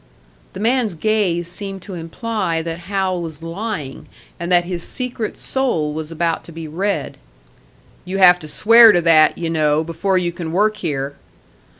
[0.53, 4.07] The man's gaze seemed to imply that Hal was lying,
[4.39, 7.19] and that his secret soul was about to be read.
[8.03, 11.17] "You have to swear to that, you know, before you can work here."